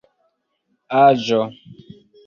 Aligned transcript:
aĵo 1.01 1.41